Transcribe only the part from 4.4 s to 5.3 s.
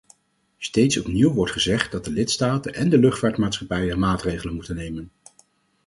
moeten nemen.